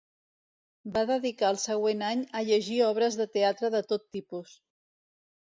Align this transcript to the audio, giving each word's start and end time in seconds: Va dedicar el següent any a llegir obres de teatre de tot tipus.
Va 0.95 1.01
dedicar 1.11 1.51
el 1.55 1.59
següent 1.65 2.01
any 2.07 2.25
a 2.39 2.43
llegir 2.47 2.81
obres 2.89 3.21
de 3.23 3.29
teatre 3.39 3.73
de 3.77 3.83
tot 3.93 4.11
tipus. 4.19 4.57